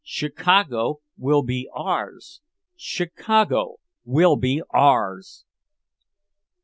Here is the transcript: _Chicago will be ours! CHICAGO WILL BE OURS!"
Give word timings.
_Chicago 0.03 0.97
will 1.15 1.43
be 1.43 1.69
ours! 1.75 2.41
CHICAGO 2.75 3.75
WILL 4.03 4.35
BE 4.35 4.63
OURS!" 4.73 5.45